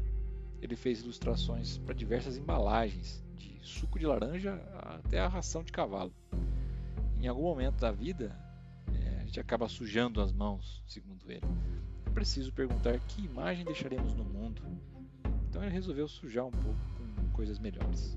ele 0.62 0.76
fez 0.76 1.00
ilustrações 1.00 1.78
para 1.78 1.94
diversas 1.94 2.36
embalagens, 2.36 3.24
de 3.36 3.58
suco 3.62 3.98
de 3.98 4.06
laranja 4.06 4.54
até 4.74 5.18
a 5.18 5.26
ração 5.26 5.64
de 5.64 5.72
cavalo. 5.72 6.12
Em 7.20 7.26
algum 7.26 7.42
momento 7.42 7.80
da 7.80 7.90
vida, 7.90 8.38
é, 8.92 9.20
a 9.20 9.24
gente 9.24 9.40
acaba 9.40 9.68
sujando 9.68 10.20
as 10.20 10.32
mãos, 10.32 10.82
segundo 10.86 11.30
ele. 11.30 11.46
Preciso 12.14 12.52
perguntar 12.52 12.98
que 13.00 13.24
imagem 13.24 13.64
deixaremos 13.64 14.14
no 14.14 14.24
mundo. 14.24 14.62
Então 15.48 15.62
ele 15.62 15.72
resolveu 15.72 16.06
sujar 16.08 16.46
um 16.46 16.50
pouco 16.50 16.78
com 16.96 17.30
coisas 17.32 17.58
melhores. 17.58 18.16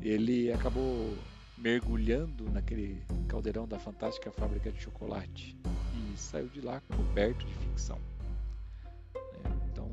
Ele 0.00 0.52
acabou 0.52 1.16
mergulhando 1.56 2.48
naquele 2.50 3.02
caldeirão 3.26 3.66
da 3.66 3.78
fantástica 3.78 4.30
fábrica 4.30 4.70
de 4.70 4.80
chocolate 4.80 5.58
e 5.94 6.16
saiu 6.16 6.48
de 6.48 6.60
lá 6.60 6.80
coberto 6.80 7.44
de 7.44 7.54
ficção. 7.54 7.98
É, 9.14 9.20
então, 9.70 9.90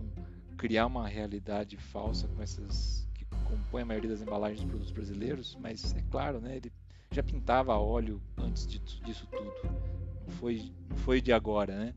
criar 0.58 0.86
uma 0.86 1.08
realidade 1.08 1.76
falsa 1.78 2.28
com 2.28 2.42
essas 2.42 3.08
que 3.16 3.26
compõem 3.44 3.82
a 3.82 3.86
maioria 3.86 4.12
das 4.12 4.22
embalagens 4.22 4.62
dos 4.62 4.70
produtos 4.70 4.92
brasileiros, 4.92 5.58
mas 5.60 5.96
é 5.96 6.02
claro, 6.12 6.40
né, 6.40 6.58
ele 6.58 6.72
já 7.12 7.24
pintava 7.24 7.76
óleo 7.78 8.22
antes 8.38 8.68
disso 8.68 9.28
tudo. 9.28 10.05
Foi, 10.28 10.72
não 10.90 10.98
foi 10.98 11.22
de 11.22 11.32
agora, 11.32 11.78
né? 11.78 11.94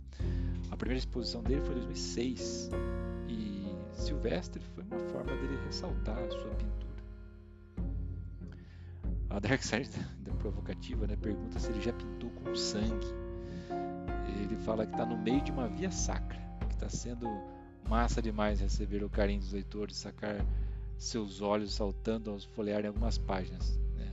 A 0.71 0.77
primeira 0.77 0.99
exposição 0.99 1.43
dele 1.43 1.61
foi 1.63 1.71
em 1.73 1.79
2006 1.79 2.71
e 3.29 3.67
Silvestre 3.93 4.63
foi 4.75 4.85
uma 4.85 4.99
forma 5.11 5.35
dele 5.37 5.59
ressaltar 5.67 6.19
a 6.19 6.31
sua 6.31 6.51
pintura 6.51 6.89
a 9.31 9.39
Dark 9.39 9.63
Side 9.63 9.91
da 10.25 10.33
provocativa 10.33 11.07
né, 11.07 11.17
pergunta 11.17 11.59
se 11.59 11.71
ele 11.71 11.81
já 11.81 11.93
pintou 11.93 12.31
com 12.31 12.55
sangue. 12.55 13.07
Ele 14.41 14.57
fala 14.57 14.87
que 14.87 14.93
está 14.93 15.05
no 15.05 15.17
meio 15.17 15.43
de 15.43 15.51
uma 15.51 15.69
via 15.69 15.91
sacra, 15.91 16.39
que 16.69 16.75
está 16.75 16.89
sendo 16.89 17.27
massa 17.89 18.23
demais 18.23 18.61
receber 18.61 19.03
o 19.03 19.09
carinho 19.09 19.41
dos 19.41 19.53
leitores, 19.53 19.97
sacar 19.97 20.45
seus 20.97 21.41
olhos 21.41 21.75
saltando 21.75 22.31
aos 22.31 22.45
folhearem 22.45 22.89
algumas 22.89 23.19
páginas. 23.19 23.79
Né? 23.97 24.11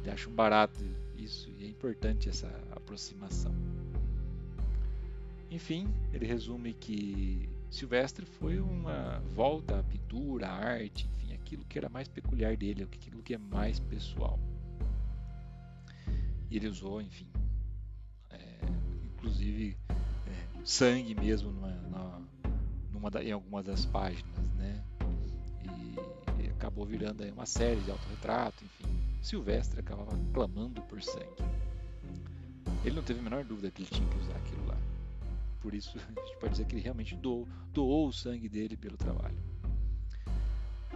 Ele 0.00 0.10
acha 0.10 0.28
um 0.28 0.34
barato 0.34 0.84
isso 1.16 1.50
e 1.58 1.64
é 1.64 1.68
importante 1.68 2.28
essa 2.28 2.48
aproximação. 2.92 3.54
Enfim, 5.50 5.88
ele 6.12 6.26
resume 6.26 6.74
que 6.74 7.48
Silvestre 7.70 8.26
foi 8.26 8.60
uma 8.60 9.20
volta 9.34 9.78
à 9.78 9.82
pintura, 9.82 10.46
à 10.48 10.52
arte, 10.52 11.08
enfim, 11.14 11.32
aquilo 11.32 11.64
que 11.64 11.78
era 11.78 11.88
mais 11.88 12.06
peculiar 12.06 12.56
dele, 12.56 12.82
aquilo 12.82 13.22
que 13.22 13.34
é 13.34 13.38
mais 13.38 13.80
pessoal. 13.80 14.38
E 16.50 16.56
ele 16.56 16.68
usou, 16.68 17.00
enfim, 17.00 17.26
é, 18.30 18.58
inclusive 19.04 19.76
é, 19.90 20.64
sangue 20.64 21.14
mesmo 21.14 21.50
numa, 21.50 22.22
numa 22.92 23.10
da, 23.10 23.24
em 23.24 23.32
algumas 23.32 23.64
das 23.64 23.86
páginas, 23.86 24.50
né? 24.56 24.84
E, 25.64 26.44
e 26.44 26.50
acabou 26.50 26.84
virando 26.84 27.24
uma 27.32 27.46
série 27.46 27.80
de 27.80 27.90
autorretrato, 27.90 28.62
enfim. 28.64 28.92
Silvestre 29.22 29.80
acabava 29.80 30.18
clamando 30.34 30.82
por 30.82 31.02
sangue. 31.02 31.42
Ele 32.84 32.96
não 32.96 33.02
teve 33.02 33.20
a 33.20 33.22
menor 33.22 33.44
dúvida 33.44 33.70
que 33.70 33.82
ele 33.82 33.90
tinha 33.90 34.08
que 34.08 34.18
usar 34.18 34.36
aquilo 34.36 34.66
lá. 34.66 34.76
Por 35.60 35.74
isso, 35.74 35.96
a 36.16 36.20
gente 36.20 36.36
pode 36.38 36.52
dizer 36.52 36.66
que 36.66 36.74
ele 36.74 36.82
realmente 36.82 37.14
doou, 37.16 37.46
doou 37.72 38.08
o 38.08 38.12
sangue 38.12 38.48
dele 38.48 38.76
pelo 38.76 38.96
trabalho. 38.96 39.36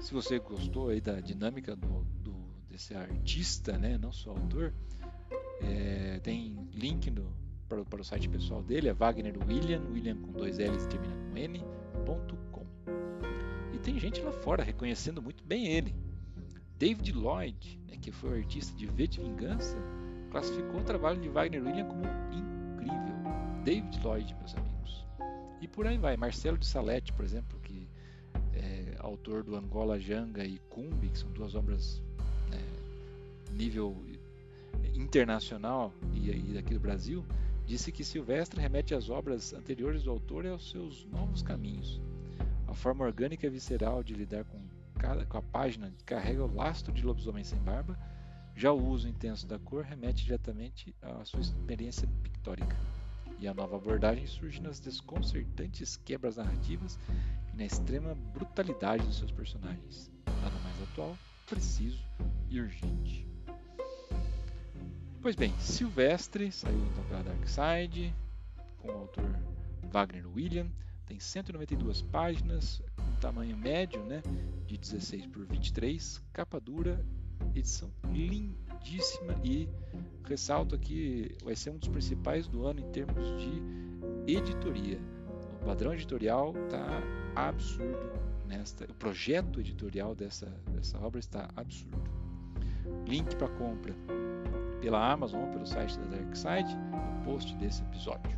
Se 0.00 0.12
você 0.12 0.38
gostou 0.38 0.88
aí 0.90 1.00
da 1.00 1.20
dinâmica 1.20 1.74
do, 1.74 2.04
do 2.22 2.34
desse 2.68 2.94
artista, 2.94 3.78
né, 3.78 3.96
não 3.96 4.12
só 4.12 4.30
autor, 4.30 4.74
é, 5.62 6.20
tem 6.22 6.68
link 6.74 7.10
no, 7.10 7.32
para, 7.68 7.82
para, 7.84 8.02
o 8.02 8.04
site 8.04 8.28
pessoal 8.28 8.62
dele, 8.62 8.88
é 8.88 8.92
Wagner 8.92 9.34
William, 9.46 9.82
William 9.90 10.16
com 10.16 10.32
dois 10.32 10.58
L's 10.58 10.84
e 10.84 10.88
termina 10.88 11.14
com 11.14 11.36
N.com. 11.38 12.66
E 13.72 13.78
tem 13.78 13.98
gente 13.98 14.20
lá 14.20 14.32
fora 14.32 14.62
reconhecendo 14.62 15.22
muito 15.22 15.42
bem 15.44 15.68
ele. 15.68 15.94
David 16.78 17.12
Lloyd, 17.12 17.80
né, 17.88 17.96
que 17.96 18.12
foi 18.12 18.30
o 18.30 18.34
artista 18.34 18.76
de 18.76 18.86
V 18.86 19.06
de 19.06 19.20
Vingança, 19.20 19.78
classificou 20.36 20.80
o 20.80 20.84
trabalho 20.84 21.18
de 21.18 21.30
Wagner 21.30 21.64
William 21.64 21.86
como 21.86 22.02
incrível. 22.30 23.16
David 23.64 23.98
Lloyd, 24.04 24.34
meus 24.34 24.54
amigos. 24.54 25.06
E 25.62 25.66
por 25.66 25.86
aí 25.86 25.96
vai. 25.96 26.14
Marcelo 26.14 26.58
de 26.58 26.66
Salete, 26.66 27.10
por 27.10 27.24
exemplo, 27.24 27.58
que 27.60 27.88
é 28.52 28.96
autor 28.98 29.42
do 29.42 29.56
Angola 29.56 29.98
Janga 29.98 30.44
e 30.44 30.58
Cumbi, 30.68 31.08
que 31.08 31.18
são 31.18 31.30
duas 31.30 31.54
obras 31.54 32.02
né, 32.50 32.58
nível 33.50 33.96
internacional 34.94 35.90
e 36.12 36.30
aí 36.30 36.52
daqui 36.52 36.74
do 36.74 36.80
Brasil, 36.80 37.24
disse 37.64 37.90
que 37.90 38.04
Silvestre 38.04 38.60
remete 38.60 38.94
às 38.94 39.08
obras 39.08 39.54
anteriores 39.54 40.02
do 40.02 40.10
autor 40.10 40.44
e 40.44 40.48
aos 40.48 40.70
seus 40.70 41.06
novos 41.06 41.40
caminhos. 41.40 41.98
A 42.68 42.74
forma 42.74 43.06
orgânica 43.06 43.46
e 43.46 43.50
visceral 43.50 44.02
de 44.02 44.12
lidar 44.12 44.44
com, 44.44 44.60
cada, 44.98 45.24
com 45.24 45.38
a 45.38 45.42
página 45.42 45.90
carrega 46.04 46.44
o 46.44 46.54
lastro 46.54 46.92
de 46.92 47.02
lobisomem 47.02 47.42
sem 47.42 47.58
barba, 47.60 47.98
já 48.56 48.72
o 48.72 48.88
uso 48.88 49.06
intenso 49.06 49.46
da 49.46 49.58
cor 49.58 49.84
remete 49.84 50.24
diretamente 50.24 50.96
à 51.02 51.22
sua 51.26 51.40
experiência 51.40 52.08
pictórica. 52.22 52.74
E 53.38 53.46
a 53.46 53.52
nova 53.52 53.76
abordagem 53.76 54.26
surge 54.26 54.62
nas 54.62 54.80
desconcertantes 54.80 55.96
quebras 55.98 56.38
narrativas 56.38 56.98
e 57.52 57.56
na 57.56 57.66
extrema 57.66 58.14
brutalidade 58.14 59.06
dos 59.06 59.18
seus 59.18 59.30
personagens. 59.30 60.10
Nada 60.40 60.58
mais 60.60 60.82
atual, 60.84 61.18
preciso 61.46 62.02
e 62.48 62.58
urgente. 62.58 63.28
Pois 65.20 65.36
bem, 65.36 65.52
Silvestre 65.58 66.50
saiu 66.50 66.78
então 66.78 67.04
pela 67.04 67.22
Dark 67.24 67.46
Side, 67.46 68.14
com 68.78 68.88
o 68.88 68.92
autor 68.92 69.38
Wagner 69.90 70.26
William, 70.34 70.68
tem 71.04 71.20
192 71.20 72.00
páginas, 72.00 72.80
um 72.98 73.20
tamanho 73.20 73.56
médio, 73.56 74.02
né, 74.04 74.22
de 74.66 74.78
16 74.78 75.26
por 75.26 75.44
23, 75.44 76.22
capa 76.32 76.58
dura, 76.58 77.04
edição 77.54 77.90
lindíssima 78.12 79.34
e 79.44 79.68
ressalto 80.24 80.78
que 80.78 81.36
vai 81.44 81.54
ser 81.56 81.70
um 81.70 81.78
dos 81.78 81.88
principais 81.88 82.46
do 82.48 82.66
ano 82.66 82.80
em 82.80 82.90
termos 82.90 83.26
de 83.40 84.32
editoria. 84.32 85.00
O 85.60 85.64
padrão 85.64 85.94
editorial 85.94 86.54
está 86.64 87.02
absurdo 87.34 88.26
nesta, 88.46 88.84
o 88.84 88.94
projeto 88.94 89.60
editorial 89.60 90.14
dessa, 90.14 90.46
dessa 90.72 90.98
obra 90.98 91.20
está 91.20 91.48
absurdo. 91.56 92.10
Link 93.06 93.34
para 93.36 93.48
compra 93.48 93.94
pela 94.80 95.12
Amazon 95.12 95.42
ou 95.42 95.48
pelo 95.48 95.66
site 95.66 95.98
da 95.98 96.16
Darkside 96.16 96.76
no 96.76 97.24
post 97.24 97.54
desse 97.56 97.82
episódio. 97.82 98.36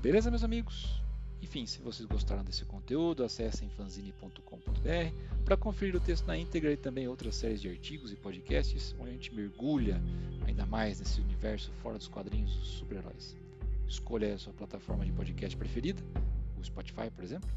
Beleza, 0.00 0.30
meus 0.30 0.44
amigos? 0.44 1.02
Enfim, 1.42 1.66
se 1.66 1.80
vocês 1.80 2.06
gostaram 2.06 2.44
desse 2.44 2.64
conteúdo, 2.64 3.24
acessem 3.24 3.68
fanzine.com.br 3.70 5.33
para 5.44 5.56
conferir 5.58 5.94
o 5.94 6.00
texto 6.00 6.26
na 6.26 6.38
íntegra 6.38 6.72
e 6.72 6.76
também 6.76 7.06
outras 7.06 7.36
séries 7.36 7.60
de 7.60 7.68
artigos 7.68 8.10
e 8.10 8.16
podcasts 8.16 8.94
onde 8.98 9.10
a 9.10 9.12
gente 9.12 9.34
mergulha 9.34 10.00
ainda 10.46 10.64
mais 10.64 11.00
nesse 11.00 11.20
universo 11.20 11.70
fora 11.82 11.98
dos 11.98 12.08
quadrinhos 12.08 12.56
dos 12.56 12.68
super-heróis. 12.68 13.36
Escolha 13.86 14.34
a 14.34 14.38
sua 14.38 14.54
plataforma 14.54 15.04
de 15.04 15.12
podcast 15.12 15.54
preferida, 15.56 16.02
o 16.58 16.64
Spotify, 16.64 17.10
por 17.14 17.22
exemplo. 17.22 17.50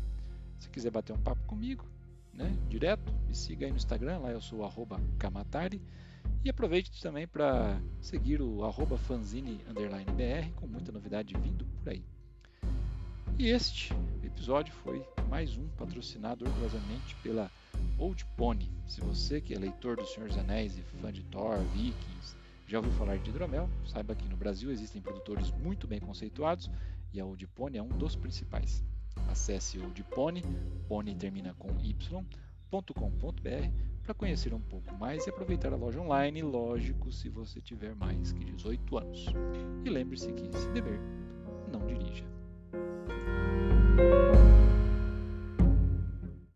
Se 0.60 0.70
quiser 0.70 0.92
bater 0.92 1.14
um 1.14 1.20
papo 1.20 1.42
comigo, 1.46 1.86
né, 2.34 2.54
direto, 2.68 3.14
me 3.26 3.34
siga 3.34 3.66
aí 3.66 3.72
no 3.72 3.78
Instagram, 3.78 4.20
lá 4.20 4.32
eu 4.32 4.42
sou 4.42 4.70
Kamatari. 5.18 5.82
E 6.44 6.50
aproveite 6.50 7.02
também 7.02 7.28
para 7.28 7.82
seguir 8.02 8.42
o 8.42 8.60
fanzine_br 8.98 10.52
com 10.56 10.68
muita 10.68 10.92
novidade 10.92 11.34
vindo 11.42 11.66
por 11.66 11.90
aí. 11.90 12.04
E 13.40 13.48
este 13.48 13.94
episódio 14.24 14.74
foi 14.74 15.06
mais 15.30 15.58
um 15.58 15.68
patrocinado 15.70 16.46
orgulhosamente 16.46 17.16
pela 17.24 17.50
Old 17.98 18.26
Pony. 18.38 18.72
Se 18.86 19.02
você 19.02 19.42
que 19.42 19.54
é 19.54 19.60
leitor 19.60 19.98
do 19.98 20.06
Senhor 20.06 20.30
dos 20.30 20.38
Anéis 20.38 20.78
e 20.78 20.82
fã 20.82 21.12
de 21.12 21.24
Thor, 21.24 21.58
Vikings, 21.74 22.36
já 22.68 22.78
ouviu 22.78 22.94
falar 22.94 23.18
de 23.18 23.30
hidromel, 23.30 23.70
saiba 23.86 24.16
que 24.16 24.28
no 24.28 24.38
Brasil 24.38 24.72
existem 24.72 25.02
produtores 25.02 25.52
muito 25.52 25.88
bem 25.88 26.00
conceituados 26.00 26.70
e 27.14 27.20
a 27.20 27.26
Old 27.26 27.48
Pony 27.48 27.78
é 27.78 27.84
um 27.84 27.88
dos 27.88 28.16
principais. 28.16 28.84
Acesse 29.28 29.80
Old 29.80 30.04
Pony 30.04 30.44
termina 31.16 31.54
com 31.56 31.70
y.com.br 31.82 32.30
para 34.04 34.14
conhecer 34.14 34.54
um 34.54 34.62
pouco 34.62 34.94
mais 34.96 35.26
e 35.26 35.30
aproveitar 35.30 35.74
a 35.74 35.76
loja 35.76 36.00
online, 36.00 36.42
lógico, 36.42 37.12
se 37.12 37.28
você 37.30 37.60
tiver 37.60 37.94
mais 37.96 38.32
que 38.32 38.46
18 38.46 38.98
anos. 38.98 39.26
E 39.84 39.90
lembre-se 39.90 40.32
que, 40.32 40.58
se 40.58 40.70
beber, 40.70 41.00
não 41.72 41.86
dirija. 41.86 42.26